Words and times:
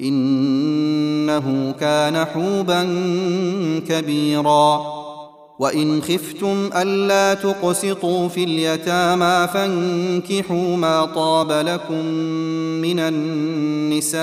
إنه 0.00 1.74
كان 1.80 2.24
حوبا 2.24 2.82
كبيرا. 3.88 4.98
وإن 5.58 6.02
خفتم 6.02 6.70
ألا 6.76 7.34
تقسطوا 7.34 8.28
في 8.28 8.44
اليتامى 8.44 9.48
فانكحوا 9.54 10.76
ما 10.76 11.04
طاب 11.04 11.52
لكم 11.52 12.04
من 12.82 12.98
النساء 12.98 14.20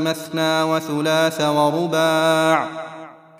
مثنى 0.00 0.62
وثلاث 0.62 1.40
ورباع. 1.40 2.68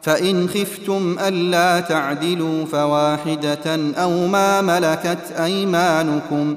فإن 0.03 0.49
خفتم 0.49 1.17
ألا 1.21 1.81
تعدلوا 1.81 2.65
فواحدة 2.65 3.93
أو 3.97 4.27
ما 4.27 4.61
ملكت 4.61 5.33
أيمانكم. 5.39 6.57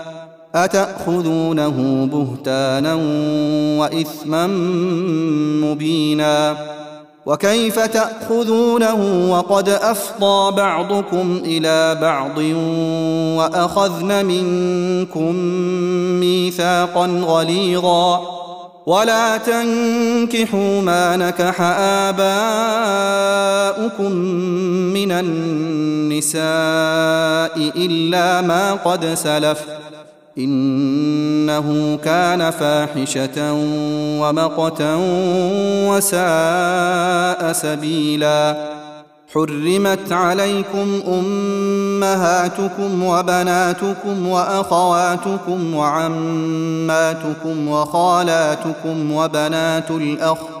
أتأخذونه 0.55 2.07
بهتانا 2.11 2.93
وإثما 3.79 4.47
مبينا 5.67 6.57
وكيف 7.25 7.79
تأخذونه 7.79 9.31
وقد 9.31 9.69
أفضى 9.69 10.55
بعضكم 10.55 11.41
إلى 11.45 11.97
بعض 12.01 12.37
وأخذن 13.37 14.25
منكم 14.25 15.35
ميثاقا 16.19 17.07
غليظا 17.07 18.21
ولا 18.85 19.37
تنكحوا 19.37 20.81
ما 20.81 21.17
نكح 21.17 21.61
آباؤكم 22.11 24.11
من 24.93 25.11
النساء 25.11 26.41
إلا 27.75 28.41
ما 28.41 28.73
قد 28.73 29.13
سلف 29.13 29.59
إنه 30.37 31.99
كان 32.03 32.51
فاحشة 32.51 33.53
ومقتا 34.21 34.95
وساء 35.89 37.53
سبيلا. 37.53 38.71
حرمت 39.33 40.11
عليكم 40.11 41.01
أمهاتكم 41.07 43.03
وبناتكم 43.03 44.27
وأخواتكم 44.27 45.75
وعماتكم 45.75 47.67
وخالاتكم 47.67 49.11
وبنات 49.11 49.91
الأخ 49.91 50.60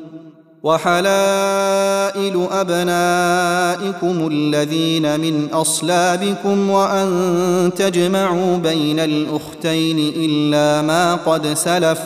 وحلائل 0.63 2.47
أبنائكم 2.51 4.27
الذين 4.31 5.19
من 5.19 5.49
أصلابكم 5.53 6.69
وأن 6.69 7.71
تجمعوا 7.75 8.57
بين 8.57 8.99
الأختين 8.99 10.13
إلا 10.17 10.81
ما 10.81 11.15
قد 11.15 11.47
سلف 11.47 11.99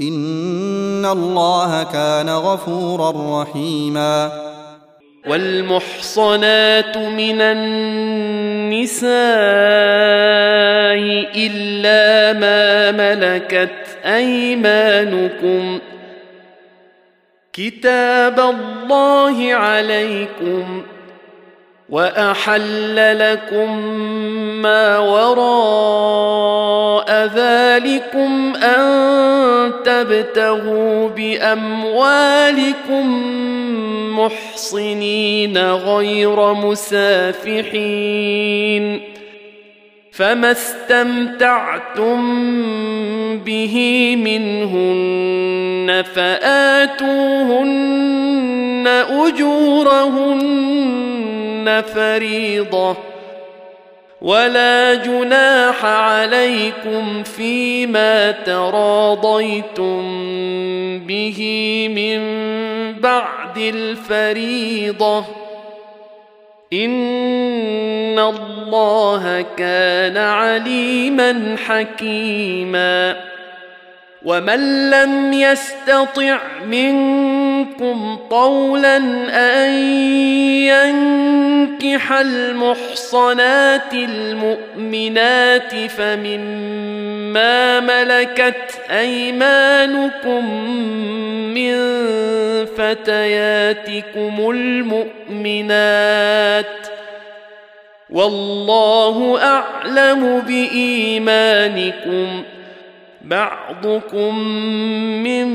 إن 0.00 1.06
الله 1.06 1.82
كان 1.82 2.28
غفورا 2.28 3.42
رحيما. 3.42 4.48
والمحصنات 5.28 6.96
من 6.96 7.40
النساء 7.40 9.08
إلا 11.36 12.32
ما 12.32 12.90
ملكت 12.90 13.70
أيمانكم 14.04 15.78
كتاب 17.58 18.40
الله 18.40 19.54
عليكم 19.54 20.82
وأحل 21.88 23.18
لكم 23.18 23.78
ما 24.62 24.98
وراء 24.98 26.30
ذلكم 27.34 28.54
أن 28.56 29.72
تبتغوا 29.84 31.08
بأموالكم 31.08 33.06
محصنين 34.18 35.58
غير 35.72 36.52
مسافحين. 36.54 37.58
فما 40.18 40.50
استمتعتم 40.50 42.20
به 43.38 43.74
منهن 44.16 46.02
فاتوهن 46.02 47.58
اجورهن 49.26 50.62
فريضه 51.94 52.96
ولا 54.22 54.94
جناح 54.94 55.84
عليكم 55.84 57.22
فيما 57.22 58.30
تراضيتم 58.30 60.02
به 60.98 61.38
من 61.94 62.20
بعد 63.00 63.58
الفريضه 63.58 65.47
ان 66.72 68.18
الله 68.18 69.44
كان 69.56 70.16
عليما 70.16 71.56
حكيما 71.66 73.16
ومن 74.24 74.90
لم 74.90 75.32
يستطع 75.32 76.38
منكم 76.66 77.47
طولا 78.30 78.96
أن 79.32 79.70
ينكح 80.68 82.12
المحصنات 82.12 83.94
المؤمنات 83.94 85.74
فمما 85.90 87.80
ملكت 87.80 88.80
أيمانكم 88.90 90.64
من 91.54 91.74
فتياتكم 92.66 94.50
المؤمنات 94.50 95.78
والله 98.10 99.42
أعلم 99.42 100.40
بإيمانكم 100.40 102.42
بعضكم 103.22 104.38
من 105.22 105.46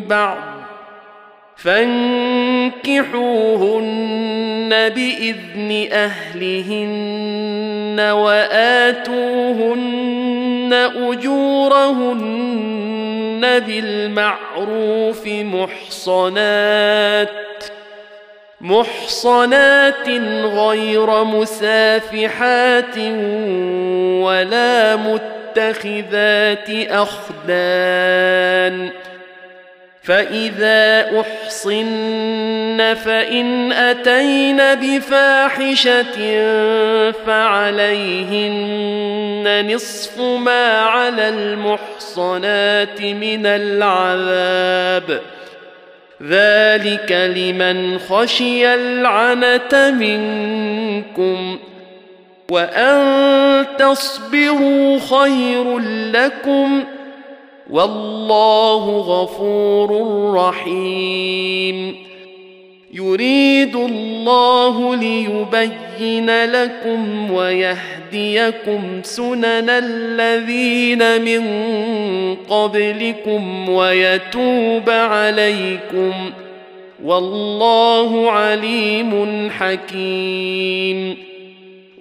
بعض 0.00 0.51
فانكحوهن 1.64 3.12
بإذن 4.88 5.88
أهلهن 5.92 8.00
وآتوهن 8.00 9.92
أجورهن 10.96 12.20
بالمعروف 13.66 15.26
محصنات 15.26 17.28
محصنات 18.60 20.08
غير 20.44 21.24
مسافحات 21.24 22.98
ولا 24.22 24.96
متخذات 24.96 26.70
أخدان 26.90 28.90
فإذا 30.02 31.10
أحصن 31.20 32.94
فإن 33.04 33.72
أتين 33.72 34.56
بفاحشة 34.56 36.16
فعليهن 37.26 38.62
نصف 39.74 40.20
ما 40.20 40.80
على 40.80 41.28
المحصنات 41.28 43.02
من 43.02 43.46
العذاب 43.46 45.20
ذلك 46.22 47.12
لمن 47.12 47.98
خشي 47.98 48.74
العنة 48.74 49.90
منكم 49.90 51.58
ۖ 51.68 51.72
وان 52.52 53.66
تصبروا 53.78 54.98
خير 54.98 55.78
لكم 56.12 56.84
والله 57.72 58.98
غفور 58.98 59.90
رحيم. 60.34 61.94
يريد 62.94 63.76
الله 63.76 64.96
ليبين 64.96 66.44
لكم 66.44 67.32
ويهديكم 67.32 69.00
سنن 69.02 69.70
الذين 69.70 71.22
من 71.22 71.44
قبلكم 72.34 73.68
ويتوب 73.68 74.90
عليكم. 74.90 76.12
والله 77.04 78.30
عليم 78.30 79.50
حكيم. 79.50 81.31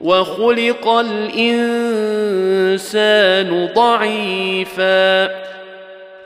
وخلق 0.00 0.88
الإنسان 0.88 1.68
ضعيفا. 3.74 5.30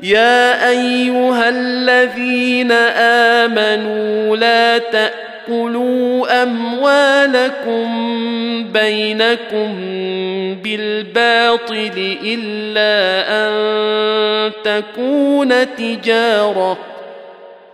يا 0.03 0.69
أيها 0.69 1.49
الذين 1.49 2.73
آمنوا 3.43 4.37
لا 4.37 4.79
تأكلوا 4.79 6.43
أموالكم 6.43 7.87
بينكم 8.73 9.77
بالباطل 10.63 12.17
إلا 12.25 13.27
أن 13.29 13.53
تكون 14.65 15.77
تجارة. 15.77 16.79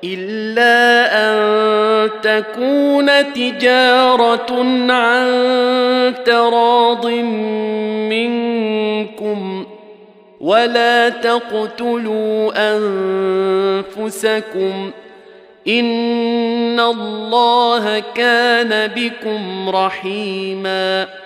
إلا 0.04 1.08
أن 1.12 2.10
تكون 2.22 3.32
تجارة 3.32 4.64
عن 4.92 6.14
تراض 6.24 7.06
منكم 8.10 9.66
ولا 10.40 11.08
تقتلوا 11.08 12.52
أنفسكم 13.96 14.90
إن 15.68 16.80
الله 16.80 18.02
كان 18.14 18.90
بكم 18.96 19.68
رحيماً 19.68 21.25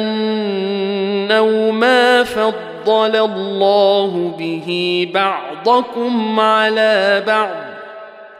ما 1.72 2.24
فضل 2.24 3.16
الله 3.16 4.36
به 4.38 5.08
بعضكم 5.14 6.40
على 6.40 7.22
بعض. 7.26 7.56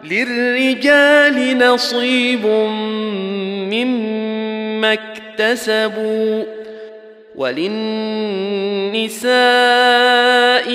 للرجال 0.04 1.58
نصيب 1.58 2.46
مما 3.72 4.92
اكتسبوا. 4.92 6.57
وللنساء 7.38 9.28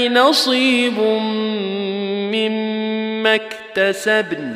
نصيب 0.09 0.99
مما 2.33 3.35
اكتسبن. 3.35 4.55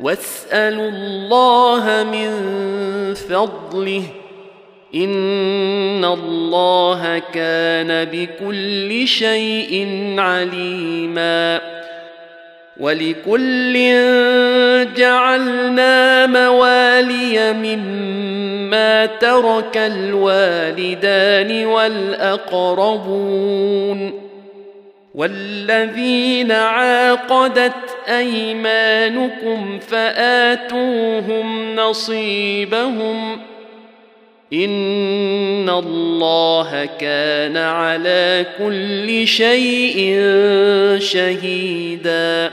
واسألوا 0.00 0.88
الله 0.88 2.06
من 2.12 2.30
فضله. 3.14 4.02
إن 4.94 6.04
الله 6.04 7.18
كان 7.18 8.04
بكل 8.04 9.08
شيء 9.08 9.86
عليما. 10.18 11.60
ولكل 12.80 13.74
جعلنا 14.96 16.26
موالي 16.26 17.52
مما 17.52 19.06
ترك 19.06 19.76
الوالدان 19.76 21.66
والأقربون 21.66 23.16
والذين 25.14 26.52
عاقدت 26.52 27.96
أيمانكم 28.08 29.78
فآتوهم 29.78 31.76
نصيبهم 31.76 33.38
إن 34.52 35.68
الله 35.68 36.88
كان 37.00 37.56
على 37.56 38.46
كل 38.58 39.26
شيء 39.26 40.20
شهيدا 40.98 42.52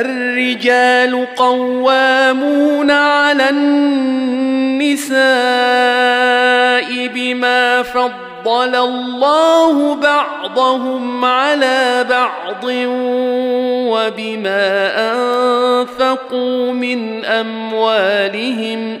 الرجال 0.00 1.26
قوامون 1.36 2.90
على 2.90 3.50
النساء 3.50 5.14
بما 7.06 7.82
فضل 7.82 8.74
الله 8.74 9.94
بعضهم 9.94 11.24
على 11.24 12.06
بعض 12.10 12.64
وبما 13.94 14.92
أنفقوا 15.12 16.72
من 16.72 17.24
أموالهم 17.24 19.00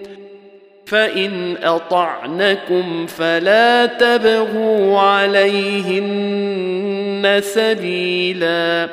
فإن 0.91 1.57
أطعنكم 1.63 3.05
فلا 3.07 3.85
تبغوا 3.85 4.99
عليهن 4.99 6.21
سبيلا. 7.43 8.89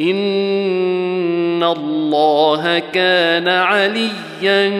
إن 0.00 1.62
الله 1.62 2.78
كان 2.78 3.48
عليا 3.48 4.72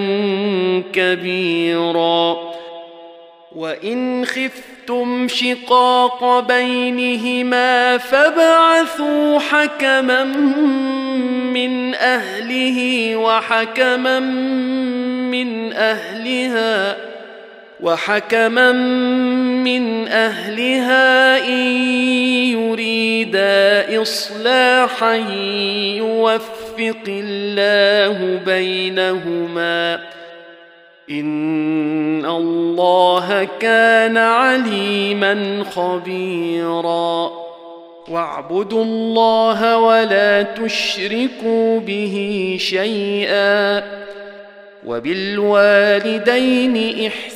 كبيرا. 0.92 2.36
وإن 3.56 4.24
خفتم 4.86 5.28
شقاق 5.28 6.40
بينهما 6.40 7.98
فابعثوا 7.98 9.38
حكما 9.38 10.24
من 11.54 11.94
أهله 11.94 13.16
وحكما 13.16 14.20
من 15.30 15.72
أهلها 15.72 16.96
وحكما 17.80 18.72
من 19.62 20.08
أهلها 20.08 21.38
إن 21.48 21.66
يريدا 22.54 24.02
إصلاحا 24.02 25.14
يوفق 25.96 27.04
الله 27.08 28.40
بينهما 28.46 30.00
ان 31.10 32.26
الله 32.26 33.48
كان 33.60 34.16
عليما 34.16 35.64
خبيرا. 35.74 37.30
واعبدوا 38.08 38.84
الله 38.84 39.78
ولا 39.78 40.42
تشركوا 40.42 41.80
به 41.80 42.56
شيئا. 42.60 43.82
وبالوالدين 44.86 46.76
احسانا 47.06 47.35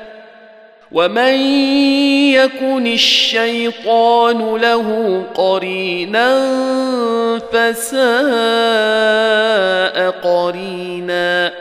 ومن 0.91 1.33
يكن 2.33 2.87
الشيطان 2.87 4.55
له 4.55 5.21
قرينا 5.35 6.51
فساء 7.51 8.01
قرينا 10.23 11.51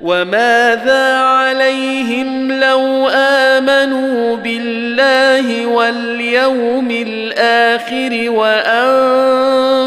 وماذا 0.00 1.16
عليهم 1.16 2.52
لو 2.52 3.08
امنوا 3.08 4.36
بالله 4.36 5.66
واليوم 5.66 6.90
الآخر 6.90 8.30
وانفقوا 8.30 9.86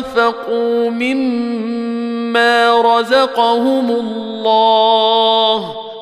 مما 0.90 2.82
رزقهم 2.82 3.92
الله 3.92 5.93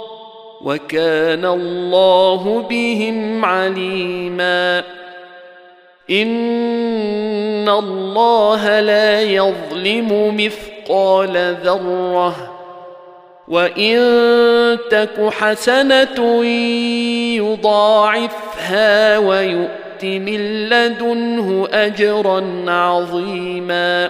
وكان 0.66 1.46
الله 1.46 2.66
بهم 2.70 3.46
عليما. 3.46 4.84
إن 6.10 7.70
الله 7.70 8.80
لا 8.80 9.22
يظلم 9.22 10.38
مثقال 10.38 11.56
ذرة. 11.64 12.36
وإن 13.48 13.98
تك 14.90 15.30
حسنة 15.32 16.46
يضاعفها 17.36 19.18
ويؤت 19.18 20.04
من 20.04 20.70
لدنه 20.70 21.68
أجرا 21.72 22.64
عظيما. 22.68 24.10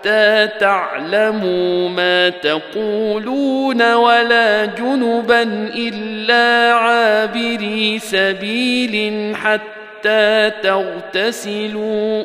حتى 0.00 0.48
تعلموا 0.60 1.88
ما 1.88 2.28
تقولون 2.28 3.94
ولا 3.94 4.64
جنبا 4.64 5.42
إلا 5.74 6.72
عابري 6.74 7.98
سبيل 7.98 9.36
حتى 9.36 10.50
تغتسلوا. 10.62 12.24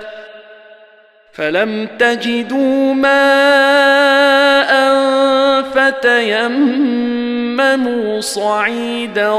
فلم 1.33 1.87
تجدوا 1.99 2.93
ماء 2.93 4.71
فتيمموا 6.01 7.21
صعيدا 8.19 9.31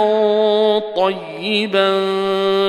طيبا 0.97 2.01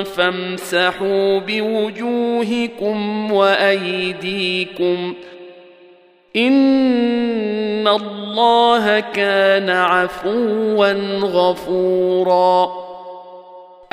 فامسحوا 0.02 1.38
بوجوهكم 1.38 3.32
وأيديكم 3.32 5.14
إن 6.36 7.88
الله 7.88 9.00
كان 9.00 9.70
عفوا 9.70 10.92
غفورا 11.22 12.84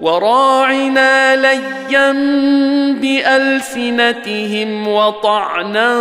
وراعنا 0.00 1.36
ليا 1.36 2.12
بألسنتهم 3.00 4.88
وطعنا 4.88 5.94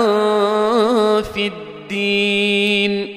في 1.22 1.48
الدين. 1.48 3.17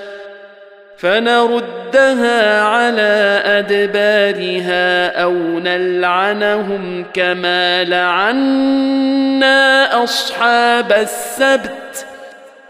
فنردها 1.01 2.61
على 2.61 3.41
أدبارها 3.45 5.21
أو 5.23 5.33
نلعنهم 5.59 7.05
كما 7.13 7.83
لعنا 7.83 9.59
أصحاب 10.03 10.91
السبت 10.91 12.05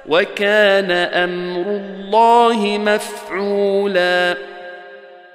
وكان 0.08 0.92
أمر 0.92 1.62
الله 1.62 2.78
مفعولا 2.78 4.36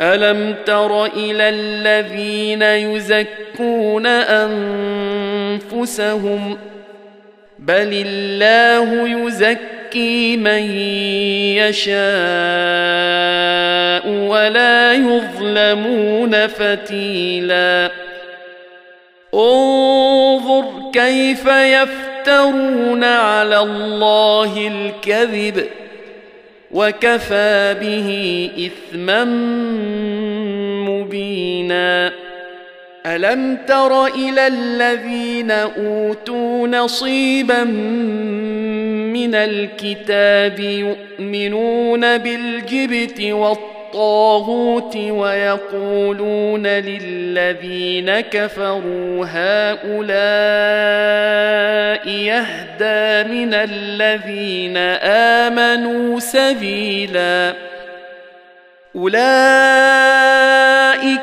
الم 0.00 0.54
تر 0.66 1.04
إلى 1.06 1.48
الذين 1.48 2.62
يزكون 2.62 4.06
انفسهم 5.66 6.58
بل 7.58 8.04
الله 8.06 9.08
يزكي 9.08 10.36
من 10.36 10.62
يشاء 11.56 11.98
ولا 14.08 14.92
يظلمون 14.92 16.46
فتيلا 16.46 17.90
انظر 19.34 20.64
كيف 20.92 21.46
يفترون 21.46 23.04
على 23.04 23.58
الله 23.58 24.70
الكذب 24.74 25.66
وكفى 26.70 27.76
به 27.80 28.50
اثما 28.66 29.24
مبينا. 30.88 32.12
ألم 33.06 33.58
تر 33.68 34.06
إلى 34.06 34.46
الذين 34.46 35.50
أوتوا 35.50 36.68
نصيبا 36.68 37.64
من 39.14 39.34
الكتاب 39.34 40.60
يؤمنون 40.60 42.18
بالجبت 42.18 43.20
والطاغوت 43.20 43.77
ويقولون 44.96 46.66
للذين 46.66 48.20
كفروا 48.20 49.26
هؤلاء 49.26 50.08
يهدى 52.08 53.28
من 53.32 53.54
الذين 53.54 54.76
آمنوا 55.46 56.20
سبيلا. 56.20 57.54
أولئك 58.96 59.18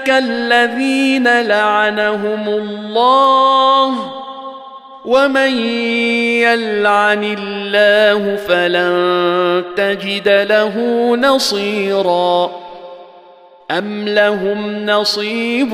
الذين 0.10 1.42
لعنهم 1.42 2.50
الله 2.50 4.25
ومن 5.06 5.58
يلعن 6.42 7.24
الله 7.24 8.36
فلن 8.36 9.64
تجد 9.78 10.30
له 10.30 10.76
نصيرا 11.16 12.52
ام 13.72 14.08
لهم 14.08 14.86
نصيب 14.86 15.74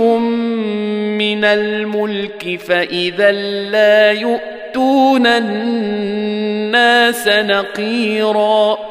من 1.19 1.45
الملك 1.45 2.59
فاذا 2.59 3.31
لا 3.71 4.11
يؤتون 4.11 5.27
الناس 5.27 7.27
نقيرا 7.27 8.90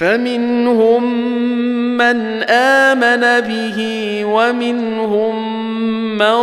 فمنهم 0.00 1.02
من 1.96 2.42
آمن 2.50 3.40
به 3.40 3.78
ومنهم 4.24 5.34
من 6.18 6.38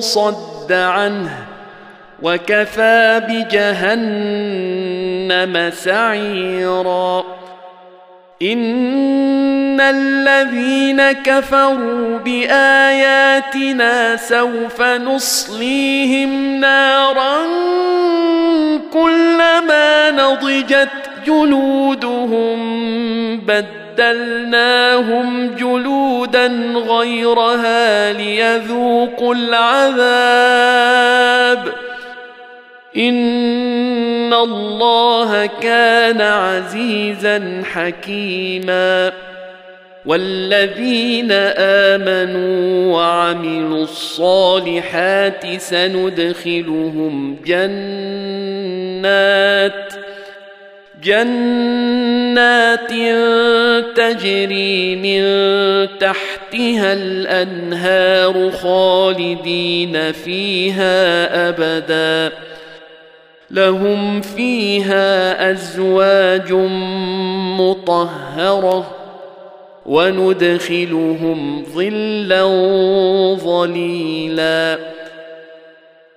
صد 0.00 0.72
عنه 0.72 1.36
وكفى 2.22 3.22
بجهنم 3.28 4.30
سعيرا. 5.70 7.24
إن 8.42 9.80
الذين 9.80 11.12
كفروا 11.12 12.18
بآياتنا 12.18 14.16
سوف 14.16 14.82
نصليهم 14.82 16.60
نارا 16.60 17.36
كلما 18.92 20.10
نضجت 20.10 21.05
جلودهم 21.26 22.56
بدلناهم 23.96 25.50
جلودا 25.56 26.46
غيرها 26.88 28.12
ليذوقوا 28.12 29.34
العذاب. 29.34 30.92
إن 32.96 34.34
الله 34.34 35.46
كان 35.46 36.20
عزيزا 36.20 37.62
حكيما. 37.72 39.12
والذين 40.06 41.32
آمنوا 41.58 42.94
وعملوا 42.94 43.82
الصالحات 43.82 45.46
سندخلهم 45.58 47.36
جنات 47.46 47.66
جنات 51.02 52.90
تجري 53.96 54.96
من 54.96 55.22
تحتها 55.98 56.92
الأنهار 56.92 58.50
خالدين 58.50 60.12
فيها 60.12 61.48
أبدا. 61.48 62.36
لهم 63.50 64.20
فيها 64.20 65.50
أزواج 65.50 66.52
مطهرة 67.58 68.96
وندخلهم 69.86 71.64
ظلا 71.74 72.44
ظليلا. 73.34 74.78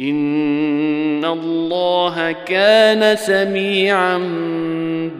إن 0.00 1.24
الله 1.24 2.32
كان 2.46 3.16
سميعا 3.16 4.18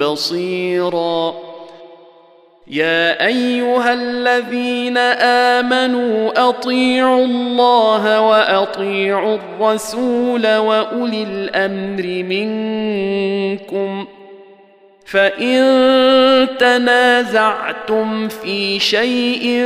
بصيرا. 0.01 1.35
يا 2.71 3.27
ايها 3.27 3.93
الذين 3.93 4.99
امنوا 5.59 6.49
اطيعوا 6.49 7.25
الله 7.25 8.21
واطيعوا 8.21 9.37
الرسول 9.37 10.57
واولي 10.57 11.23
الامر 11.23 12.05
منكم 12.29 14.07
فان 15.07 16.49
تنازعتم 16.59 18.29
في 18.29 18.79
شيء 18.79 19.65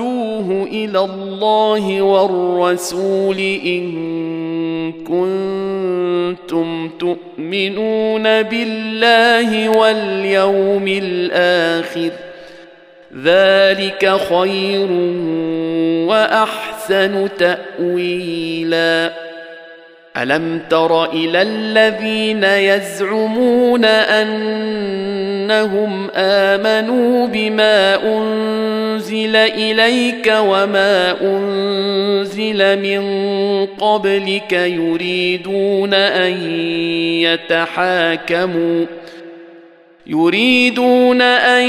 فردوه 0.00 0.68
إلى 0.72 0.98
الله 0.98 2.02
والرسول 2.02 3.38
إن 3.66 4.92
كنتم 4.92 6.90
تؤمنون 6.98 8.42
بالله 8.42 9.68
واليوم 9.68 10.84
الآخر. 10.88 12.10
ذلك 13.24 14.16
خير 14.30 14.88
وأحسن 16.08 17.28
تاويلا. 17.38 19.29
ألم 20.22 20.60
تر 20.70 21.12
إلى 21.12 21.42
الذين 21.42 22.44
يزعمون 22.44 23.84
أنهم 23.84 25.30
آمنوا 26.14 27.26
بما 27.26 28.02
أنزل 28.04 29.36
إليك 29.36 30.34
وما 30.38 31.16
أنزل 31.22 32.78
من 32.78 33.02
قبلك 33.66 34.52
يريدون 34.52 35.94
أن 35.94 36.32
يتحاكموا 37.22 38.86
يريدون 40.06 41.22
أن 41.22 41.68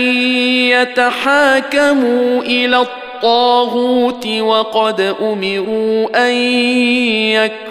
يتحاكموا 0.70 2.42
إلى 2.42 2.78
الطاغوت 2.78 4.28
وقد 4.28 5.02
أمروا 5.22 6.28
أن 6.28 6.34
يكفروا 7.32 7.71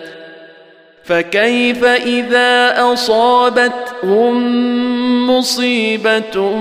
فكيف 1.03 1.83
إذا 1.83 2.73
أصابتهم 2.93 4.37
مصيبة 5.37 6.51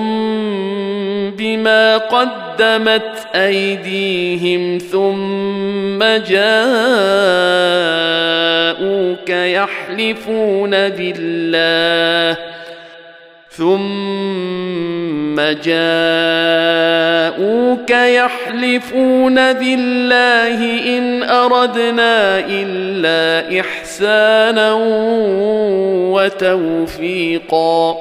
بما 1.38 1.98
قدمت 1.98 3.26
أيديهم 3.34 4.78
ثم 4.78 5.98
جاءوك 5.98 6.50
يحلفون 9.30 10.70
بالله 10.70 12.59
ثم 13.50 15.40
جاءوك 15.40 15.90
يحلفون 17.90 19.52
بالله 19.52 20.88
ان 20.98 21.22
اردنا 21.22 22.38
الا 22.38 23.60
احسانا 23.60 24.72
وتوفيقا 26.14 27.96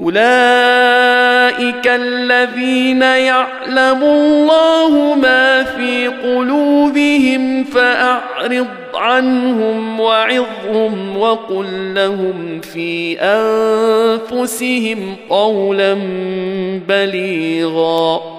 اولئك 0.00 1.86
الذين 1.86 3.02
يعلم 3.02 4.02
الله 4.02 5.14
ما 5.14 5.62
في 5.64 6.08
قلوبهم 6.08 7.64
فاعرض 7.64 8.66
عنهم 8.96 10.00
وعظهم 10.00 11.18
وقل 11.18 11.94
لهم 11.94 12.60
في 12.60 13.20
أنفسهم 13.20 15.16
قولا 15.30 15.94
بليغا. 16.88 18.36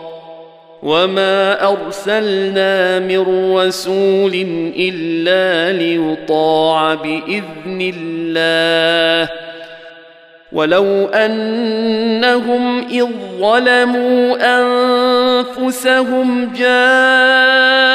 وما 0.83 1.67
أرسلنا 1.71 2.99
من 2.99 3.53
رسول 3.55 4.33
إلا 4.77 5.77
ليطاع 5.77 6.93
بإذن 6.93 7.93
الله. 7.95 9.46
ولو 10.51 11.07
انهم 11.07 12.87
اذ 12.87 13.07
ظلموا 13.39 14.37
انفسهم 14.59 16.53
جاءوك 16.53 17.87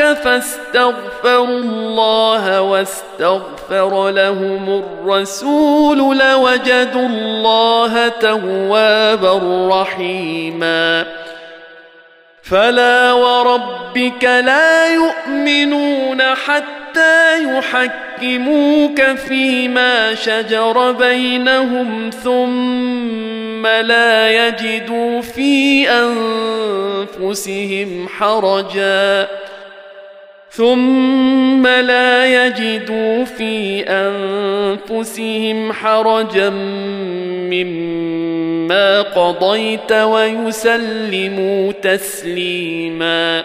فاستغفروا 0.00 1.46
الله 1.46 2.60
واستغفر 2.60 4.10
لهم 4.10 4.84
الرسول 4.84 6.18
لوجدوا 6.18 7.06
الله 7.06 8.08
توابا 8.08 9.40
رحيما 9.80 11.06
فلا 12.42 13.12
وربك 13.12 14.24
لا 14.24 14.94
يؤمنون 14.94 16.22
حتى 16.22 16.81
يحكموك 17.36 19.02
فيما 19.02 20.14
شجر 20.14 20.92
بينهم 20.92 22.10
ثم 22.10 23.66
لا 23.66 24.46
يجدوا 24.46 25.20
في 25.20 25.88
أنفسهم 27.18 28.08
حرجا. 28.08 29.28
ثم 30.50 31.66
لا 31.66 32.46
يجدوا 32.46 33.24
في 33.24 33.84
أنفسهم 34.90 35.72
حرجا 35.72 36.50
مما 37.50 39.02
قضيت 39.02 39.92
ويسلموا 39.92 41.72
تسليما. 41.72 43.44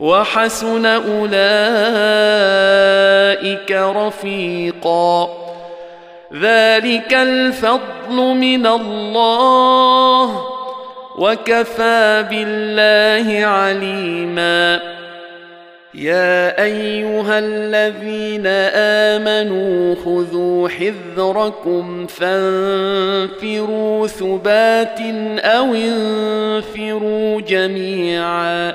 وحسن 0.00 0.86
أولئك 0.86 1.32
رفيقا. 3.72 5.28
ذلك 6.34 7.14
الفضل 7.14 8.16
من 8.16 8.66
الله 8.66 10.46
وكفى 11.18 12.24
بالله 12.30 13.46
عليما. 13.46 14.80
يا 15.94 16.62
أيها 16.62 17.38
الذين 17.38 18.46
آمنوا 19.16 19.94
خذوا 20.04 20.68
حذركم 20.68 22.06
فانفروا 22.06 24.06
ثبات 24.06 25.00
أو 25.38 25.74
انفروا 25.74 27.40
جميعا. 27.40 28.74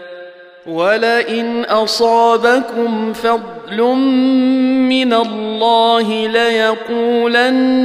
ولئن 0.65 1.63
أصابكم 1.63 3.13
فضل 3.13 3.81
من 4.89 5.13
الله 5.13 6.27
ليقولن 6.27 7.81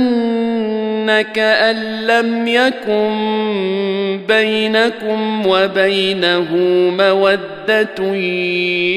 كان 1.35 2.07
لم 2.07 2.49
يكن 2.49 4.21
بينكم 4.29 5.47
وبينه 5.47 6.55
مودة. 6.99 8.15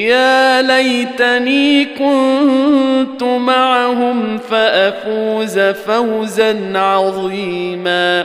يا 0.08 0.62
ليتني 0.62 1.84
كنت 1.84 3.22
معهم 3.22 4.38
فأفوز 4.38 5.58
فوزا 5.58 6.78
عظيما. 6.78 8.24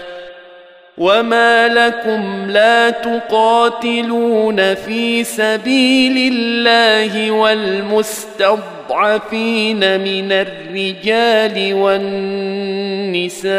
وما 1.01 1.67
لكم 1.67 2.51
لا 2.51 2.89
تقاتلون 2.89 4.75
في 4.75 5.23
سبيل 5.23 6.33
الله 6.33 7.31
والمستضعفين 7.31 8.59
من 9.99 10.31
الرجال 10.31 11.73
والنساء 11.73 13.51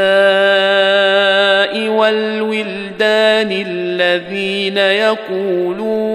والولدان 1.88 3.64
الذين 3.66 4.76
يقولون 4.78 6.12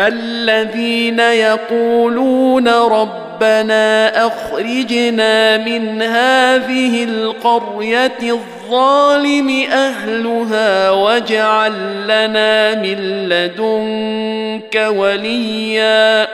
الذين 0.00 1.20
يقولون 1.20 2.68
ربنا 2.68 4.26
اخرجنا 4.26 5.58
من 5.58 6.02
هذه 6.02 7.04
القريه 7.04 8.38
الظالم 8.72 9.66
أهلها 9.72 10.90
واجعل 10.90 11.72
لنا 12.04 12.74
من 12.74 13.28
لدنك 13.28 14.86
وليا. 14.96 16.28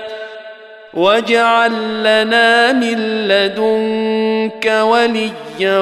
واجعل 0.94 1.72
لنا 2.00 2.72
من 2.72 3.28
لدنك 3.28 4.72
وليا. 4.82 5.80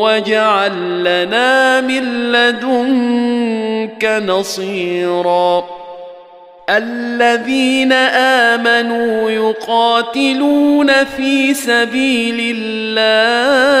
واجعل 0.00 1.00
لنا 1.00 1.80
من 1.80 2.32
لدنك 2.32 4.04
نصيرا. 4.04 5.64
الذين 6.70 7.92
آمنوا 8.52 9.30
يقاتلون 9.30 11.04
في 11.04 11.54
سبيل 11.54 12.56
الله. 12.56 13.80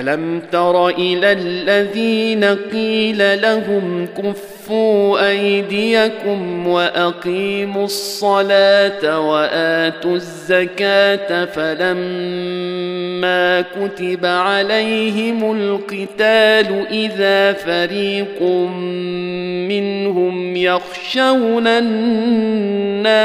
ألم 0.00 0.42
تر 0.52 0.88
إلى 0.88 1.32
الذين 1.32 2.44
قيل 2.44 3.42
لهم 3.42 4.06
كفوا 4.18 5.28
أيديكم 5.28 6.68
وأقيموا 6.68 7.84
الصلاة 7.84 9.20
وآتوا 9.20 10.14
الزكاة 10.14 11.44
فلما 11.44 12.84
كتب 13.60 14.26
عليهم 14.26 15.52
القتال 15.52 16.86
إذا 16.90 17.52
فريق 17.52 18.42
منهم 19.68 20.56
يخشون 20.56 21.66
الناس 21.66 23.24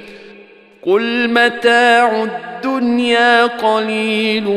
قل 0.85 1.29
متاع 1.29 2.23
الدنيا 2.23 3.45
قليل 3.45 4.47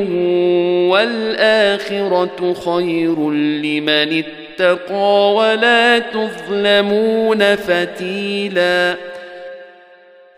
والاخره 0.90 2.54
خير 2.64 3.30
لمن 3.30 4.22
اتقى 4.58 5.34
ولا 5.34 5.98
تظلمون 5.98 7.56
فتيلا 7.56 8.96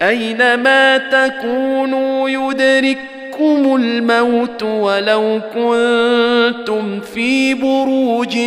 اينما 0.02 0.98
تكونوا 0.98 2.28
يدرككم 2.28 3.76
الموت 3.76 4.62
ولو 4.62 5.40
كنتم 5.54 7.00
في 7.00 7.54
بروج 7.54 8.38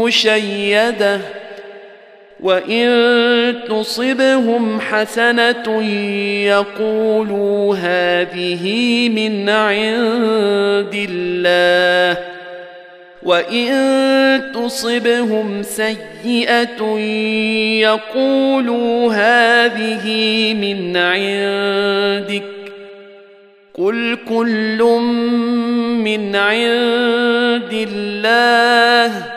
مشيده 0.00 1.20
وان 2.40 3.54
تصبهم 3.68 4.80
حسنه 4.80 5.82
يقولوا 6.44 7.76
هذه 7.76 9.08
من 9.08 9.48
عند 9.48 11.08
الله 11.10 12.22
وان 13.22 14.52
تصبهم 14.54 15.62
سيئه 15.62 16.98
يقولوا 17.80 19.12
هذه 19.12 20.06
من 20.54 20.96
عندك 20.96 22.42
قل 23.74 24.18
كل 24.28 24.82
من 26.04 26.36
عند 26.36 27.72
الله 27.72 29.36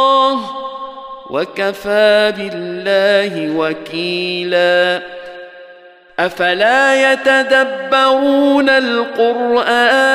وكفى 1.31 2.33
بالله 2.37 3.57
وكيلا. 3.57 5.01
أفلا 6.19 7.11
يتدبرون 7.13 8.69
القرآن 8.69 10.11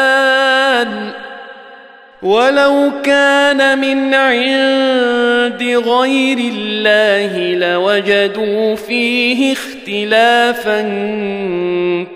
ولو 2.23 2.91
كان 3.05 3.79
من 3.79 4.15
عند 4.15 5.63
غير 5.63 6.39
الله 6.39 7.55
لوجدوا 7.55 8.77
فيه 8.77 9.53
اختلافا 9.53 10.81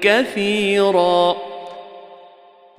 كثيرا. 0.03 1.50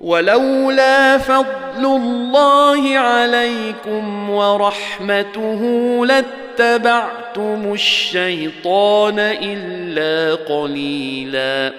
ولولا 0.00 1.18
فضل 1.18 1.84
الله 1.84 2.98
عليكم 2.98 4.30
ورحمته 4.30 5.60
لاتبعتم 6.06 7.72
الشيطان 7.72 9.18
إلا 9.18 10.34
قليلا. 10.34 11.72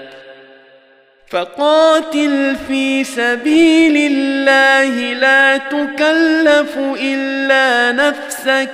فقاتل 1.30 2.56
في 2.68 3.04
سبيل 3.04 4.12
الله 4.12 5.14
لا 5.14 5.58
تكلف 5.58 6.78
إلا 6.78 7.92
نفسك 7.92 8.70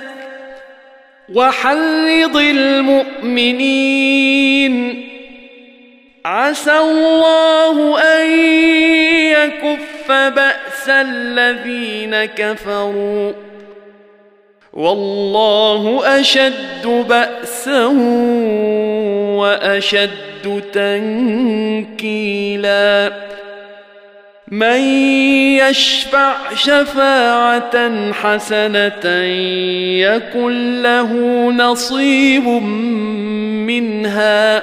وحرض 1.34 2.36
المؤمنين. 2.36 3.88
عسى 6.28 6.78
الله 6.78 8.00
أن 8.00 8.30
يكف 9.30 10.08
بأس 10.08 10.88
الذين 10.88 12.24
كفروا. 12.24 13.32
والله 14.72 16.02
أشد 16.20 16.86
باسا 16.86 17.86
وأشد 19.36 20.62
تنكيلا. 20.72 22.08
من 24.48 24.80
يشفع 25.58 26.34
شفاعة 26.54 28.12
حسنة 28.12 29.06
يكن 29.98 30.82
له 30.82 31.12
نصيب 31.52 32.46
منها. 33.68 34.62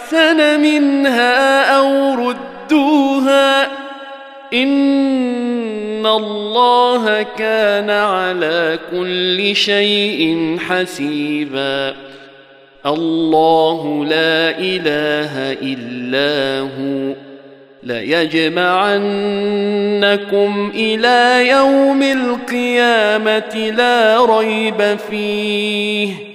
أحسن 0.13 0.59
منها 0.59 1.63
أو 1.77 2.13
ردوها 2.13 3.63
إن 4.53 6.05
الله 6.05 7.25
كان 7.37 7.89
على 7.89 8.79
كل 8.91 9.55
شيء 9.55 10.57
حسيبا 10.67 11.95
الله 12.85 14.05
لا 14.05 14.59
إله 14.59 15.57
إلا 15.61 16.59
هو 16.59 17.13
ليجمعنكم 17.83 18.81
إلى 20.75 21.49
يوم 21.49 22.03
القيامة 22.03 23.73
لا 23.77 24.25
ريب 24.25 24.97
فيه 25.09 26.30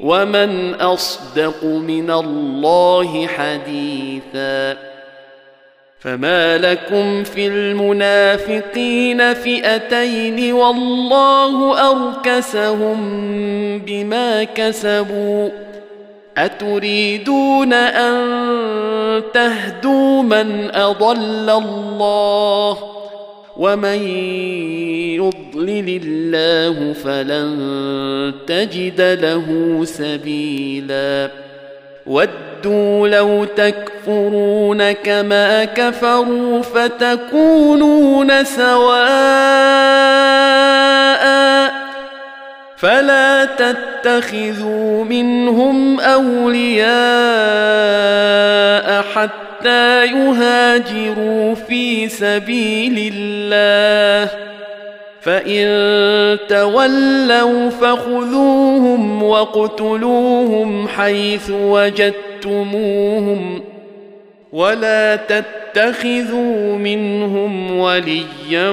ومن 0.00 0.74
اصدق 0.74 1.64
من 1.64 2.10
الله 2.10 3.26
حديثا 3.26 4.76
فما 6.00 6.58
لكم 6.58 7.24
في 7.24 7.46
المنافقين 7.46 9.34
فئتين 9.34 10.52
والله 10.52 11.80
اركسهم 11.90 12.98
بما 13.78 14.44
كسبوا 14.44 15.48
اتريدون 16.38 17.72
ان 17.72 19.22
تهدوا 19.34 20.22
من 20.22 20.70
اضل 20.74 21.50
الله 21.50 22.97
ومن 23.58 24.02
يضلل 25.18 26.00
الله 26.04 26.92
فلن 26.92 28.32
تجد 28.46 29.00
له 29.00 29.46
سبيلا. 29.84 31.30
ودوا 32.06 33.08
لو 33.08 33.44
تكفرون 33.44 34.92
كما 34.92 35.64
كفروا 35.64 36.62
فتكونون 36.62 38.44
سواء. 38.44 39.08
فلا 42.76 43.44
تتخذوا 43.44 45.04
منهم 45.04 46.00
أولياء 46.00 46.88
حتى 49.02 49.47
حتى 49.58 50.06
يهاجروا 50.06 51.54
في 51.54 52.08
سبيل 52.08 53.12
الله. 53.14 54.30
فإن 55.20 55.68
تولوا 56.48 57.70
فخذوهم 57.70 59.22
واقتلوهم 59.22 60.88
حيث 60.88 61.50
وجدتموهم 61.50 63.62
ولا 64.52 65.16
تتخذوا 65.16 66.76
منهم 66.76 67.78
وليا 67.78 68.70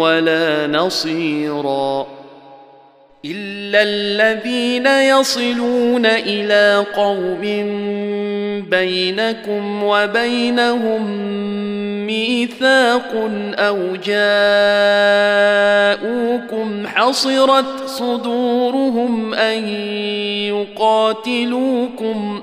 ولا 0.00 0.66
نصيرا. 0.66 2.06
الا 3.24 3.82
الذين 3.82 4.86
يصلون 4.86 6.06
إلى 6.06 6.84
قوم 6.96 7.40
بينكم 8.70 9.82
وبينهم 9.82 11.28
ميثاق 12.06 13.30
أو 13.54 13.96
جاءوكم 15.96 16.86
حصرت 16.86 17.86
صدورهم 17.86 19.34
ان 19.34 19.68
يقاتلوكم 20.78 22.42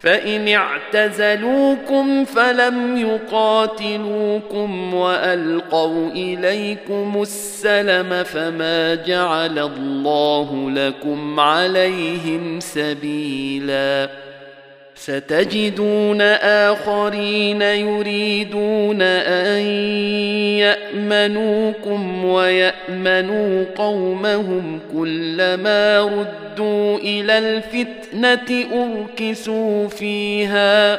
فإن 0.00 0.48
اعتزلوكم 0.48 2.24
فلم 2.24 2.96
يقاتلوكم 2.96 4.94
وألقوا 4.94 6.10
إليكم 6.10 7.22
السلم 7.22 8.22
فما 8.24 8.94
جعل 8.94 9.58
الله 9.58 10.70
لكم 10.70 11.40
عليهم 11.40 12.60
سبيلا 12.60 14.08
ستجدون 15.04 16.20
آخرين 16.20 17.62
يريدون 17.62 19.02
أن 19.02 19.62
يأمنوكم 20.58 22.24
ويأمنوا 22.24 23.64
قومهم 23.76 24.80
كلما 24.92 26.00
ردوا 26.00 26.98
إلى 26.98 27.38
الفتنة 27.38 28.64
أركسوا 28.72 29.88
فيها 29.88 30.98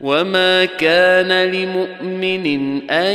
وما 0.00 0.64
كان 0.64 1.50
لمؤمن 1.50 2.90
ان 2.90 3.14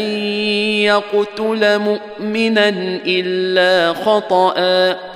يقتل 0.81 1.79
مؤمنا 1.79 2.69
الا 3.05 3.93
خطأ. 3.93 5.11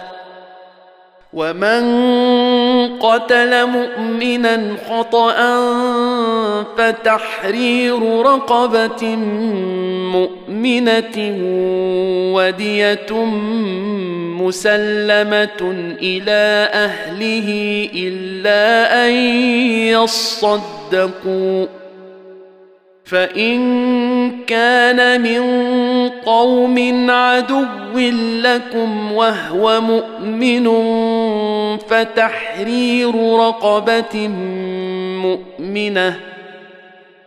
ومن 1.35 1.83
قتل 2.99 3.65
مؤمنا 3.65 4.75
خطأ 4.89 5.37
فتحرير 6.77 8.21
رقبة 8.21 9.15
مؤمنة 10.15 11.17
ودية 12.35 13.25
مسلمة 14.39 15.61
إلى 16.01 16.69
أهله 16.73 17.49
إلا 17.95 19.05
أن 19.05 19.11
يصدقوا 20.93 21.65
فإن 23.05 23.57
كان 24.45 25.21
من 25.21 25.41
قوم 26.09 27.09
عدو 27.09 27.65
لكم 28.43 29.11
وهو 29.11 29.81
مؤمن 29.81 30.67
فتحرير 31.77 33.15
رقبة 33.35 34.27
مؤمنة 35.21 36.19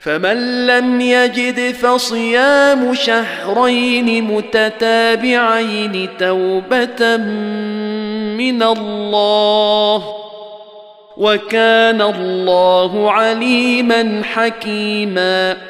فمن 0.00 0.66
لم 0.66 1.00
يجد 1.00 1.74
فصيام 1.74 2.94
شهرين 2.94 4.24
متتابعين 4.24 6.08
توبة 6.18 7.16
من 8.36 8.62
الله 8.62 10.14
وكان 11.16 12.02
الله 12.02 13.10
عليما 13.10 14.22
حكيما. 14.24 15.69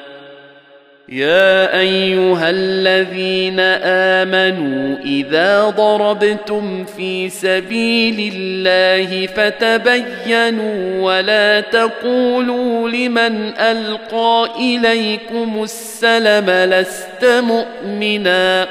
يا 1.11 1.79
أيها 1.79 2.49
الذين 2.49 3.59
آمنوا 3.83 4.97
إذا 5.05 5.63
ضربتم 5.69 6.85
في 6.85 7.29
سبيل 7.29 8.33
الله 8.35 9.27
فتبينوا 9.27 11.01
ولا 11.01 11.59
تقولوا 11.61 12.89
لمن 12.89 13.53
ألقى 13.59 14.49
إليكم 14.59 15.63
السلم 15.63 16.49
لست 16.49 17.25
مؤمنا 17.25 18.67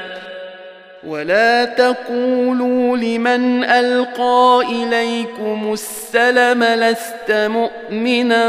ولا 1.07 1.65
تقولوا 1.65 2.97
لمن 2.97 3.63
القى 3.63 4.63
اليكم 4.69 5.73
السلم 5.73 6.63
لست 6.63 7.31
مؤمنا 7.31 8.45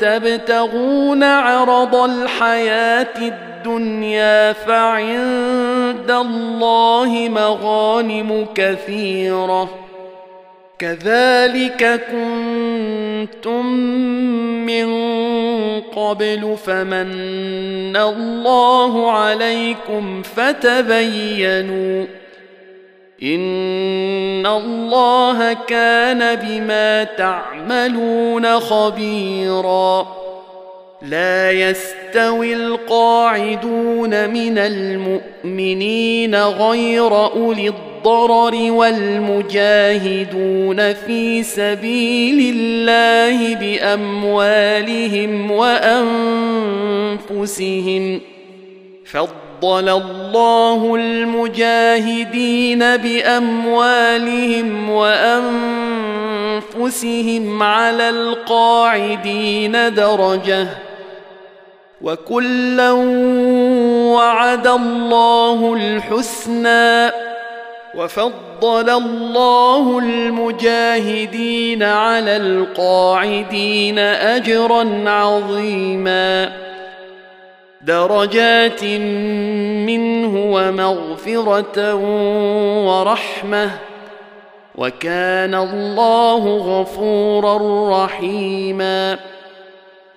تبتغون 0.00 1.22
عرض 1.22 1.96
الحياة 1.96 3.18
الدنيا 3.18 4.52
فعند 4.52 6.10
الله 6.10 7.28
مغانم 7.28 8.46
كثيرة 8.54 9.68
كذلك 10.78 12.00
كنتم 12.10 13.66
من 14.66 14.84
قبل 15.96 16.56
فمن 16.66 17.96
الله 17.96 19.12
عليكم 19.12 20.22
فتبينوا 20.22 22.06
إن 23.22 24.46
الله 24.46 25.52
كان 25.52 26.36
بما 26.36 27.04
تعملون 27.04 28.60
خبيرا 28.60 30.22
لا 31.02 31.50
يستوي 31.50 32.54
القاعدون 32.54 34.30
من 34.30 34.58
المؤمنين 34.58 36.34
غير 36.34 37.16
أولي 37.16 37.68
الضرر 38.06 38.72
والمجاهدون 38.72 39.72
في 40.92 41.42
سبيل 41.42 42.54
الله 42.56 43.54
بأموالهم 43.54 45.50
وأنفسهم 47.30 48.20
فضل 49.04 49.88
الله 49.88 50.94
المجاهدين 50.94 52.78
بأموالهم 52.96 54.90
وأنفسهم 54.90 55.22
على 57.62 58.10
القاعدين 58.10 59.72
درجة 59.94 60.68
وكلا 62.02 62.90
وعد 64.12 64.66
الله 64.66 65.74
الحسنى 65.74 67.31
وفضل 67.94 68.90
الله 68.90 69.98
المجاهدين 69.98 71.82
على 71.82 72.36
القاعدين 72.36 73.98
أجرا 73.98 75.10
عظيما. 75.10 76.52
درجات 77.80 78.84
منه 79.84 80.52
ومغفرة 80.52 81.94
ورحمة. 82.86 83.70
وكان 84.74 85.54
الله 85.54 86.56
غفورا 86.56 88.04
رحيما. 88.04 89.18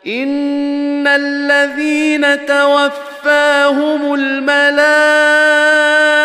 إن 0.07 1.07
الذين 1.07 2.45
توفاهم 2.45 4.13
الملائكة 4.13 6.24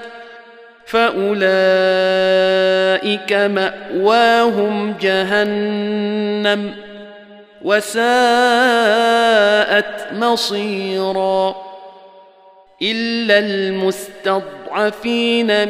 فاولئك 0.91 1.41
ماواهم 3.33 4.95
جهنم 5.01 6.71
وساءت 7.61 8.13
مصيرا 10.13 11.55
الا 12.81 13.39
المستضعفين 13.39 14.51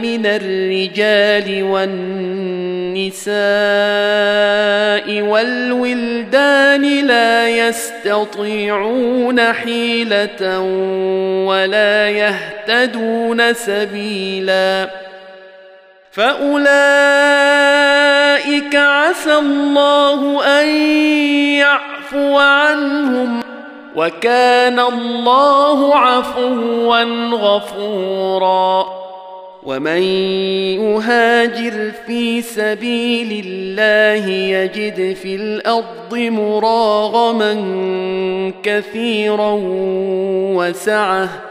من 0.01 0.25
الرجال 0.25 1.63
والنساء 1.63 3.31
والولدان 5.21 7.07
لا 7.07 7.49
يستطيعون 7.49 9.53
حيله 9.53 10.59
ولا 11.47 12.09
يهتدون 12.09 13.53
سبيلا 13.53 15.10
فاولئك 16.11 16.65
عسى 18.75 19.37
الله 19.37 20.45
ان 20.61 20.67
يعفو 21.57 22.37
عنهم 22.37 23.41
وكان 23.95 24.79
الله 24.79 25.95
عفوا 25.95 27.03
غفورا 27.33 29.01
ومن 29.63 30.01
يهاجر 30.81 31.91
في 32.07 32.41
سبيل 32.41 33.45
الله 33.45 34.29
يجد 34.29 35.13
في 35.13 35.35
الأرض 35.35 36.13
مراغما 36.13 37.53
كثيرا 38.63 39.57
وسعه 40.55 41.50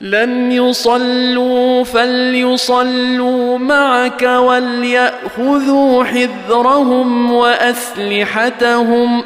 لم 0.01 0.51
يصلوا 0.51 1.83
فليصلوا 1.83 3.57
معك 3.57 4.21
وليأخذوا 4.21 6.03
حذرهم 6.03 7.31
وأسلحتهم 7.31 9.21
ۖ 9.21 9.25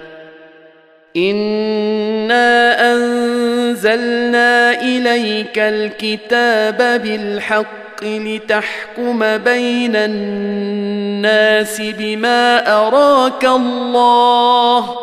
انا 1.17 2.93
انزلنا 2.93 4.81
اليك 4.81 5.59
الكتاب 5.59 7.01
بالحق 7.03 8.03
لتحكم 8.03 9.37
بين 9.37 9.95
الناس 9.95 11.81
بما 11.81 12.77
اراك 12.77 13.45
الله 13.45 14.97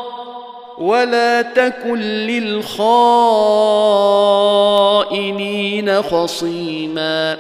ولا 0.78 1.42
تكن 1.42 1.98
للخائنين 2.00 2.82
خصيما 6.02 7.36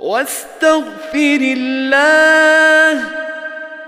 واستغفر 0.00 1.40
الله 1.40 3.04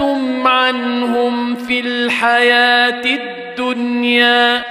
جادلتم 0.00 0.46
عنهم 0.46 1.54
في 1.54 1.80
الحياة 1.80 3.04
الدنيا. 3.04 4.62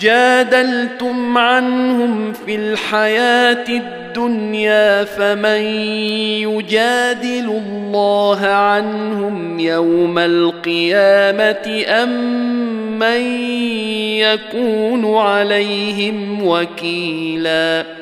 جادلتم 0.00 1.38
عنهم 1.38 2.32
في 2.32 2.54
الحياة 2.56 3.64
الدنيا 3.68 5.04
فمن 5.04 5.62
يجادل 6.44 7.62
الله 7.66 8.46
عنهم 8.46 9.60
يوم 9.60 10.18
القيامة 10.18 11.84
أم 11.88 12.10
من 12.98 13.20
يكون 14.20 15.16
عليهم 15.16 16.46
وكيلا. 16.46 18.01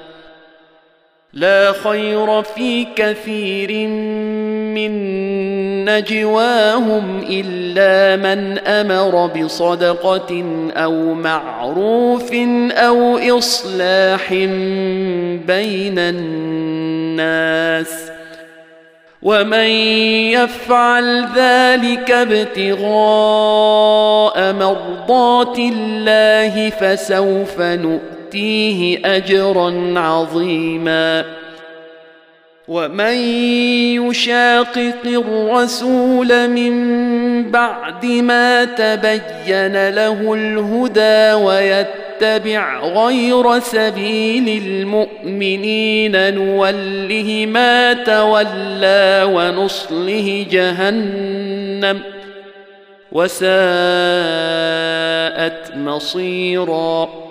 لا 1.33 1.71
خير 1.71 2.43
في 2.43 2.87
كثير 2.95 3.87
من 4.75 4.91
نجواهم 5.85 7.23
إلا 7.29 8.15
من 8.15 8.57
أمر 8.57 9.27
بصدقة 9.27 10.43
أو 10.75 11.13
معروف 11.13 12.33
أو 12.71 13.17
إصلاح 13.37 14.33
بين 15.47 15.99
الناس 15.99 18.11
ومن 19.21 19.69
يفعل 20.35 21.25
ذلك 21.35 22.11
ابتغاء 22.11 22.83
مرضات 24.53 25.59
الله 25.59 26.69
فسوف 26.69 27.61
نؤتيه 28.35 28.99
أجرا 29.05 29.99
عظيما. 29.99 31.25
ومن 32.67 33.13
يشاقق 34.07 35.05
الرسول 35.05 36.49
من 36.49 36.71
بعد 37.51 38.05
ما 38.05 38.65
تبين 38.65 39.89
له 39.89 40.33
الهدى 40.33 41.33
ويتبع 41.43 42.79
غير 42.79 43.59
سبيل 43.59 44.63
المؤمنين 44.63 46.35
نوله 46.35 47.45
ما 47.49 47.93
تولى 47.93 49.27
ونصله 49.33 50.45
جهنم 50.51 51.99
وساءت 53.11 53.41
مصيرا. 55.75 57.30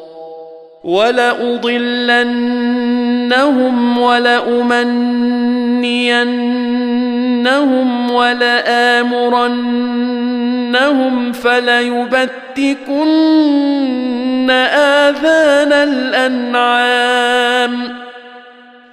ولأضلنهم 0.83 2.31
ولأمنينهم 3.97 5.31
ولآمرنهم 8.11 9.61
فليبتكن 11.31 12.91
آذان 14.49 15.73
الأنعام 15.73 17.21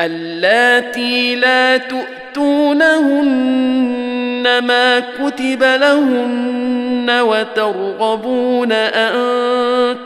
اللاتي 0.00 1.34
لا 1.34 1.76
تؤتونهن 1.76 3.40
ما 4.58 5.00
كتب 5.00 5.62
لهن 5.62 7.10
وترغبون 7.20 8.72
أن 8.72 9.96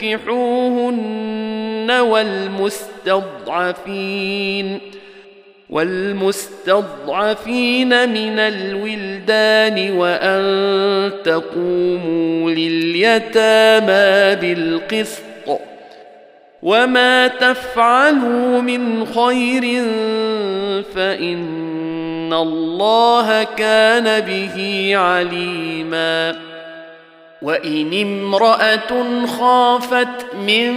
تنكحوهن 0.00 1.90
والمستضعفين 1.90 3.38
والمستضعفين 5.70 6.88
من 8.08 8.38
الولدان 8.38 9.90
وأن 9.98 11.10
تقوموا 11.24 12.50
لليتامى 12.50 14.36
بالقسط 14.40 15.27
وما 16.62 17.26
تفعلوا 17.26 18.60
من 18.60 19.06
خير 19.06 19.84
فان 20.94 22.32
الله 22.32 23.42
كان 23.44 24.20
به 24.20 24.92
عليما 24.96 26.36
وان 27.42 28.02
امراه 28.02 29.26
خافت 29.26 30.34
من 30.34 30.74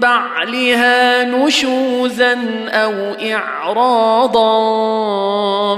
بعلها 0.00 1.24
نشوزا 1.24 2.38
أو 2.68 2.92
اعراضا 3.32 4.48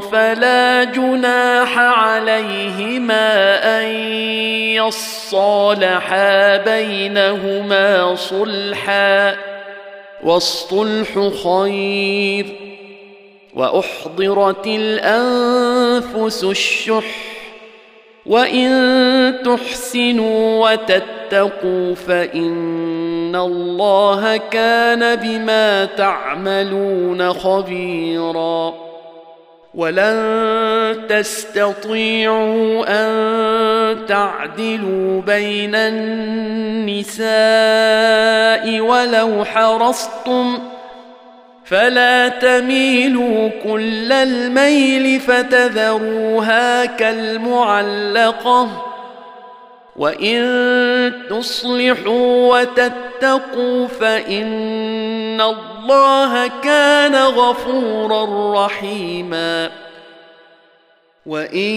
فلا 0.01 0.85
جناح 0.85 1.79
عليهما 1.79 3.57
أن 3.81 3.87
يصالحا 4.75 6.57
بينهما 6.57 8.15
صلحا. 8.15 9.37
والصلح 10.25 11.31
خير. 11.45 12.47
وأحضرت 13.55 14.67
الأنفس 14.67 16.45
الشح. 16.45 17.33
وإن 18.27 18.73
تحسنوا 19.45 20.71
وتتقوا 20.71 21.95
فإن 21.95 22.92
الله 23.37 24.37
كان 24.37 25.17
بما 25.17 25.85
تعملون 25.85 27.33
خبيرا 27.33 28.75
ولن 29.75 31.07
تستطيعوا 31.09 32.85
ان 32.89 34.07
تعدلوا 34.07 35.21
بين 35.21 35.75
النساء 35.75 37.31
ولو 38.81 39.45
حرصتم 39.45 40.59
فلا 41.65 42.29
تميلوا 42.29 43.51
كل 43.65 44.13
الميل 44.13 45.21
فتذروها 45.21 46.85
كالمعلقه 46.85 48.92
وان 49.97 51.13
تصلحوا 51.31 52.61
وتتقوا 52.61 53.87
فان 53.87 55.41
الله 55.41 56.51
كان 56.63 57.15
غفورا 57.15 58.25
رحيما 58.65 59.71
وان 61.27 61.69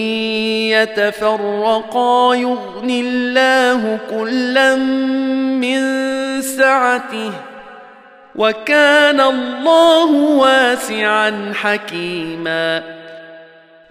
يتفرقا 0.70 2.34
يغن 2.34 2.90
الله 2.90 3.98
كلا 4.10 4.74
من 4.76 5.82
سعته 6.42 7.32
وكان 8.36 9.20
الله 9.20 10.10
واسعا 10.14 11.52
حكيما 11.54 12.82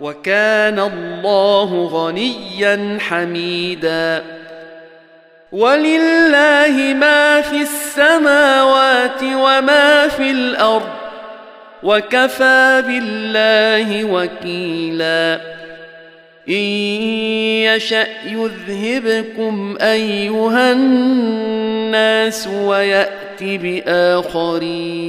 وكان 0.00 0.78
الله 0.78 1.86
غنيا 1.92 2.98
حميدا. 3.00 4.24
ولله 5.52 6.94
ما 7.00 7.40
في 7.40 7.62
السماوات 7.62 9.22
وما 9.22 10.08
في 10.08 10.30
الأرض 10.30 10.88
وكفى 11.82 12.82
بالله 12.86 14.04
وكيلا. 14.04 15.40
إن 16.48 16.54
يشأ 16.54 18.06
يذهبكم 18.26 19.78
أيها 19.80 20.72
الناس 20.72 22.48
ويات 22.48 23.42
بآخرين. 23.42 25.08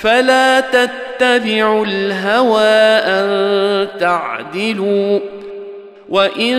فلا 0.00 0.60
تتبعوا 0.60 1.86
الهوى 1.86 2.68
أن 3.04 3.88
تعدلوا 4.00 5.20
وإن 6.08 6.56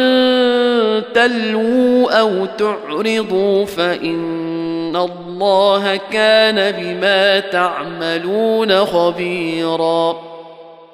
تلووا 1.13 2.11
أو 2.19 2.45
تعرضوا 2.45 3.65
فإن 3.65 4.95
الله 4.95 5.99
كان 6.11 6.71
بما 6.71 7.39
تعملون 7.39 8.85
خبيرا 8.85 10.30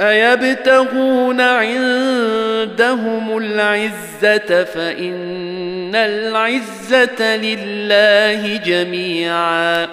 أيبتغون 0.00 1.40
عندهم 1.40 3.38
العزة 3.38 4.64
فإن 4.64 5.94
العزة 5.94 7.36
لله 7.36 8.56
جميعا. 8.56 9.88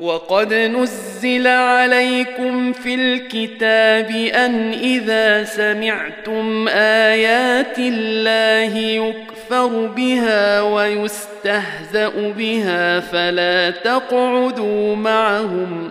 وقد 0.00 0.54
نزل 0.54 1.46
عليكم 1.46 2.72
في 2.72 2.94
الكتاب 2.94 4.10
أن 4.34 4.72
إذا 4.72 5.44
سمعتم 5.44 6.68
آيات 6.68 7.78
الله 7.78 8.78
يكفر 8.78 9.86
بها 9.96 10.62
ويستهزأ 10.62 12.12
بها 12.36 13.00
فلا 13.00 13.70
تقعدوا 13.70 14.96
معهم. 14.96 15.90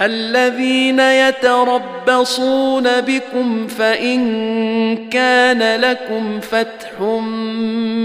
الذين 0.00 1.00
يتربصون 1.00 3.00
بكم 3.00 3.66
فإن 3.66 5.08
كان 5.08 5.80
لكم 5.80 6.40
فتح 6.40 7.00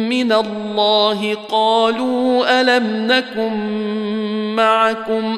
من 0.09 0.31
الله 0.31 1.37
قالوا 1.49 2.61
ألم 2.61 3.07
نكن 3.07 3.53
معكم 4.55 5.37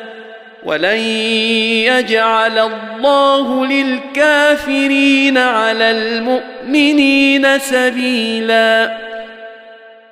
ولن 0.63 0.99
يجعل 1.89 2.59
الله 2.59 3.65
للكافرين 3.65 5.37
على 5.37 5.91
المؤمنين 5.91 7.59
سبيلا 7.59 8.97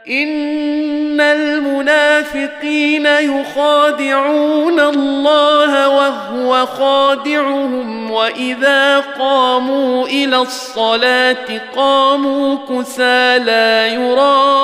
ان 0.09 1.21
المنافقين 1.21 3.05
يخادعون 3.05 4.79
الله 4.79 5.89
وهو 5.89 6.65
خادعهم 6.65 8.11
واذا 8.11 8.99
قاموا 8.99 10.07
إلى 10.07 10.35
الصلاه 10.35 11.61
قاموا 11.75 12.57
كسى 12.69 13.39
لا 13.39 13.87
يراءون 13.87 14.63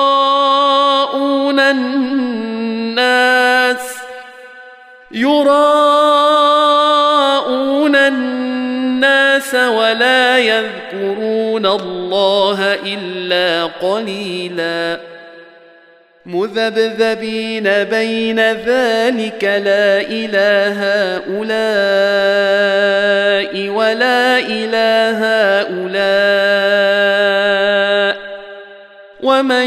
الناس 1.60 2.66
يراءون 5.10 5.96
الناس 7.96 9.54
ولا 9.54 10.38
يذكرون 10.38 11.66
الله 11.66 12.74
إلا 12.86 13.64
قليلا. 13.64 15.00
مذبذبين 16.26 17.64
بين 17.84 18.40
ذلك 18.40 19.44
لا 19.44 20.00
إله 20.00 21.16
هؤلاء 21.16 21.46
ولا 23.68 24.38
إله 24.38 25.18
هؤلاء. 25.62 26.16
ومن 29.22 29.66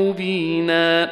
مبينا. 0.00 1.10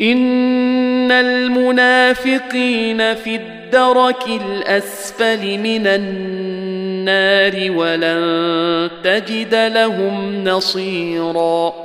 إن 0.00 1.12
المنافقين 1.12 3.14
في 3.14 3.36
الدرك 3.36 4.26
الأسفل 4.26 5.58
من 5.58 5.86
النار 5.86 7.70
ولن 7.70 8.90
تجد 9.04 9.54
لهم 9.54 10.44
نصيرا. 10.44 11.83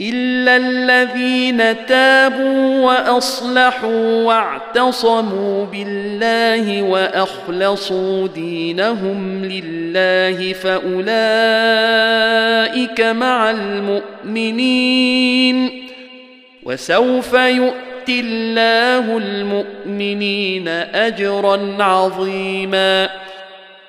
إلا 0.00 0.56
الذين 0.56 1.86
تابوا 1.86 2.84
وأصلحوا 2.84 4.22
واعتصموا 4.24 5.66
بالله 5.66 6.82
وأخلصوا 6.82 8.28
دينهم 8.28 9.44
لله 9.44 10.52
فأولئك 10.52 11.10
مع 13.00 13.50
المؤمنين. 13.50 14.78
وسوف 16.62 17.32
يؤتي 17.32 18.20
الله 18.20 19.16
المؤمنين 19.16 20.68
أجرا 20.94 21.76
عظيما. 21.82 23.08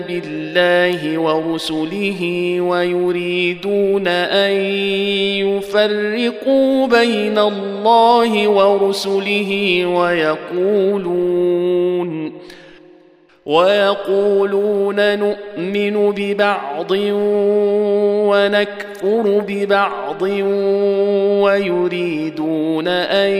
بالله 0.00 1.18
ورسله 1.18 2.20
ويريدون 2.60 4.08
ان 4.08 4.52
يفرقوا 5.46 6.86
بين 6.86 7.38
الله 7.38 8.48
ورسله 8.48 9.86
ويقولون 9.86 11.40
ويقولون 13.46 15.18
نؤمن 15.18 16.10
ببعض 16.16 16.90
ونكفر 18.30 19.42
ببعض 19.48 20.22
ويريدون 21.42 22.88
ان 22.88 23.30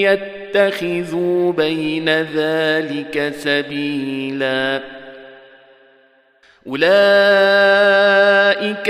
يتبعوا 0.00 0.35
اتخذوا 0.56 1.52
بين 1.52 2.08
ذلك 2.08 3.34
سبيلا. 3.38 4.80
أولئك 6.66 6.90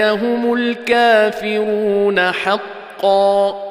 هم 0.01 0.55
الكافرون 0.55 2.33
حقا. 2.33 3.67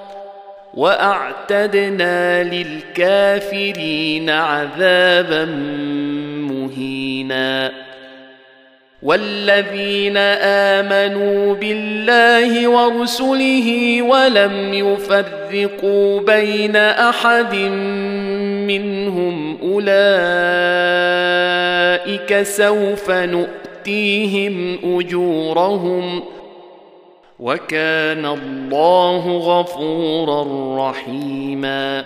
وأعتدنا 0.73 2.43
للكافرين 2.43 4.29
عذابا 4.29 5.45
مهينا. 6.51 7.71
والذين 9.03 10.17
آمنوا 10.77 11.55
بالله 11.55 12.67
ورسله 12.67 14.01
ولم 14.01 14.73
يفرقوا 14.73 16.21
بين 16.21 16.75
أحد 16.75 17.55
منهم 18.67 19.57
أولئك 19.61 20.01
سوف 22.43 23.11
نؤتيهم 23.11 24.79
أجورهم 24.83 26.23
وكان 27.39 28.25
الله 28.25 29.37
غفورا 29.37 30.45
رحيما 30.89 32.05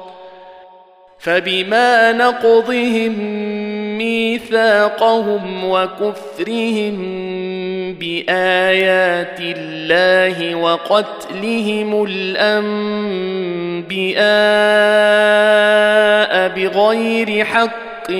فبما 1.21 2.11
نقضهم 2.11 3.13
ميثاقهم 3.97 5.69
وكفرهم 5.69 6.97
بآيات 7.99 9.39
الله 9.39 10.55
وقتلهم 10.55 12.03
الأنبياء 12.03 12.71
بغير 16.55 17.45
حق 17.45 18.11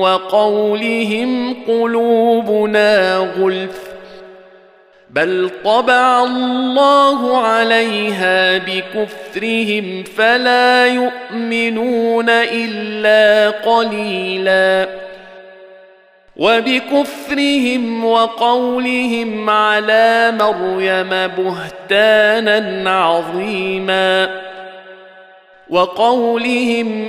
وقولهم 0.00 1.56
قلوبنا 1.68 3.16
غلف 3.16 3.85
بل 5.10 5.50
طبع 5.64 6.24
الله 6.24 7.38
عليها 7.38 8.58
بكفرهم 8.58 10.04
فلا 10.16 10.86
يؤمنون 10.86 12.30
الا 12.30 13.50
قليلا 13.50 14.88
وبكفرهم 16.36 18.04
وقولهم 18.04 19.50
على 19.50 20.32
مريم 20.40 21.08
بهتانا 21.10 22.90
عظيما 23.04 24.40
وقولهم 25.70 27.08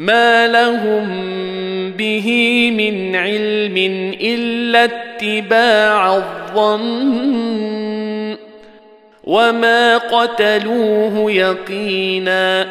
ما 0.00 0.46
لهم 0.46 1.06
به 1.92 2.26
من 2.76 3.16
علم 3.16 3.76
الا 4.20 4.84
اتباع 4.84 6.16
الظن 6.16 7.10
وما 9.24 9.98
قتلوه 9.98 11.32
يقينا 11.32 12.68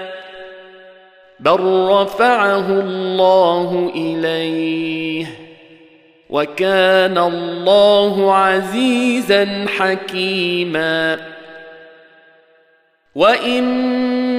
بل 1.39 1.59
رفعه 1.89 2.69
الله 2.69 3.91
اليه 3.95 5.25
وكان 6.29 7.17
الله 7.17 8.35
عزيزا 8.35 9.65
حكيما 9.77 11.19
وان 13.15 14.38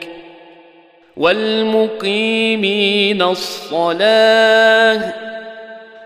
والمقيمين 1.21 3.21
الصلاة 3.21 5.13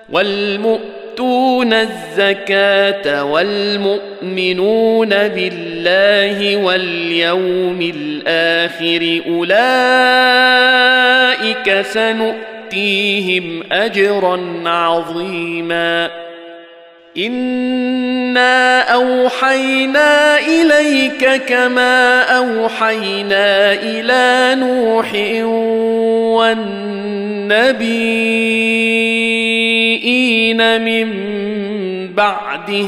والمؤتون 0.09 1.73
الزكاة 1.73 3.23
والمؤمنون 3.23 5.09
بالله 5.09 6.57
واليوم 6.57 7.91
الآخر 7.95 9.21
أولئك 9.27 9.51
سنؤتيهم 11.81 13.63
أجرا 13.71 14.63
عظيما 14.65 16.24
انا 17.17 18.81
اوحينا 18.81 20.39
اليك 20.39 21.43
كما 21.47 22.21
اوحينا 22.21 23.73
إلى 23.73 24.55
نوح 24.59 25.13
والنبيين 26.35 27.61
من 30.81 31.09
بعده 32.13 32.87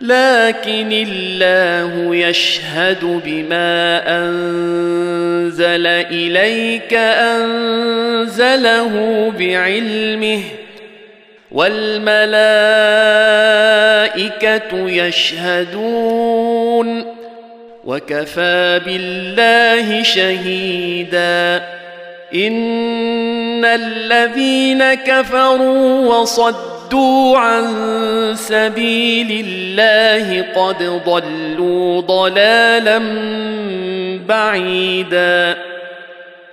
لكن 0.00 0.92
الله 0.92 2.16
يشهد 2.16 3.20
بما 3.24 4.02
أنزل 4.18 5.86
إليك 5.86 6.94
أنزله 7.74 8.94
بعلمه 9.38 10.42
والملائكة 11.50 12.10
يشهدون 14.90 16.40
وكفى 17.84 18.80
بالله 18.86 20.02
شهيدا. 20.02 21.64
إن 22.34 23.64
الذين 23.64 24.94
كفروا 24.94 26.16
وصدوا 26.16 26.69
صدوا 26.90 27.38
عن 27.38 27.66
سبيل 28.34 29.46
الله 29.46 30.42
قد 30.56 31.00
ضلوا 31.06 32.00
ضلالا 32.00 32.98
بعيدا. 34.28 35.58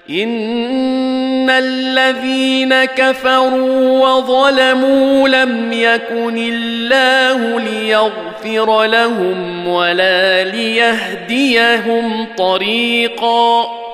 إن 0.09 1.49
الذين 1.49 2.85
كفروا 2.85 4.07
وظلموا 4.07 5.30
لم 5.30 5.73
يكن 5.73 6.38
الله 6.38 7.59
ليغفر 7.59 8.84
لهم 8.84 9.68
ولا 9.68 10.43
ليهديهم 10.43 12.27
طريقا. 12.38 13.86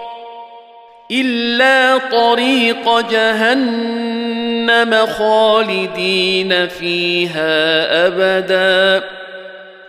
إلا 1.11 1.97
طريق 1.97 2.99
جهنم 2.99 5.05
خالدين 5.05 6.67
فيها 6.67 7.85
أبدا. 8.07 9.03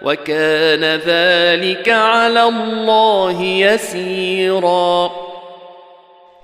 وكان 0.03 0.85
ذلك 1.07 1.89
على 1.89 2.43
الله 2.43 3.43
يسيرا. 3.43 5.11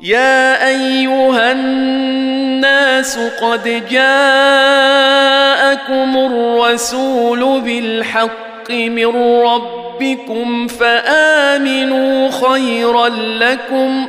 يا 0.01 0.69
أيها 0.69 1.53
الناس 1.53 3.19
قد 3.19 3.83
جاءكم 3.91 4.57
الرسول 6.17 7.61
بالحق 7.61 8.71
من 8.71 9.43
ربكم 9.43 10.67
فآمنوا 10.67 12.31
خيرا 12.31 13.09
لكم 13.09 14.09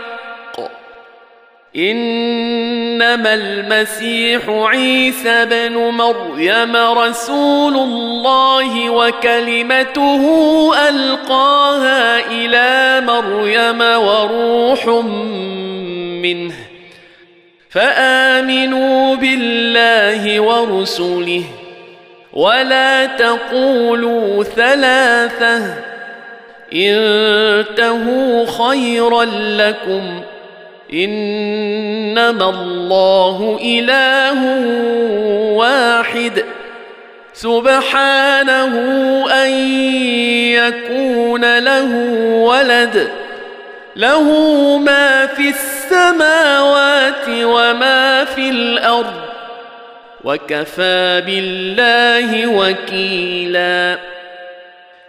إنما 1.75 3.33
المسيح 3.33 4.49
عيسى 4.49 5.45
بن 5.45 5.73
مريم 5.77 6.75
رسول 6.75 7.75
الله 7.77 8.89
وكلمته 8.89 10.21
ألقاها 10.89 12.19
إلى 12.31 13.01
مريم 13.05 13.81
وروح 13.81 14.87
منه 16.23 16.53
فآمنوا 17.69 19.15
بالله 19.15 20.39
ورسله 20.39 21.43
ولا 22.33 23.05
تقولوا 23.05 24.43
ثلاثة 24.43 25.75
انتهوا 26.73 28.45
خيرا 28.45 29.25
لكم 29.57 30.21
إنما 30.93 32.49
الله 32.49 33.59
إله 33.63 34.43
واحد. 35.55 36.43
سبحانه 37.33 38.73
أن 39.43 39.49
يكون 40.51 41.57
له 41.57 41.95
ولد. 42.33 43.09
له 43.95 44.23
ما 44.77 45.25
في 45.25 45.49
السماوات 45.49 47.27
وما 47.29 48.25
في 48.25 48.49
الأرض. 48.49 49.13
وكفى 50.23 51.23
بالله 51.25 52.47
وكيلا. 52.47 53.97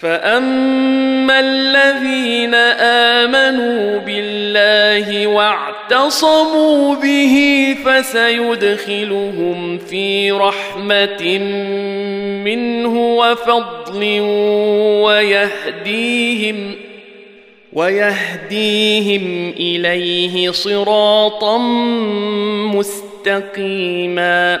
فاما 0.00 1.40
الذين 1.40 2.54
امنوا 3.24 3.98
بالله 3.98 5.26
واعتصموا 5.26 6.94
به 6.94 7.36
فسيدخلهم 7.84 9.78
في 9.78 10.30
رحمه 10.32 11.38
منه 12.44 13.16
وفضل 13.16 14.20
ويهديهم 15.04 16.74
ويهديهم 17.72 19.54
اليه 19.56 20.50
صراطا 20.50 21.58
مستقيما 23.26 24.60